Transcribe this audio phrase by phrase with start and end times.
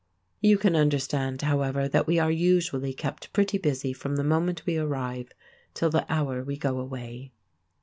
[0.39, 4.75] You can understand, however, that we are usually kept pretty busy from the moment we
[4.77, 5.31] arrive
[5.75, 7.33] till the hour we go away.